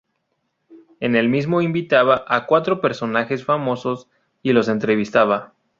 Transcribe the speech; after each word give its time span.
En 0.99 1.15
el 1.15 1.29
mismo 1.29 1.61
invitaba 1.61 2.25
a 2.27 2.47
cuatro 2.47 2.81
personajes 2.81 3.45
famosos 3.45 4.09
y 4.41 4.51
los 4.51 4.67
entrevistaba. 4.67 5.53